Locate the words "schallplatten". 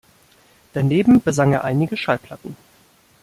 1.95-2.57